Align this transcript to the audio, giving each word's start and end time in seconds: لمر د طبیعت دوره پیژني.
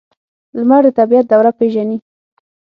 لمر 0.57 0.81
د 0.85 0.87
طبیعت 0.99 1.25
دوره 1.29 1.51
پیژني. 1.59 1.97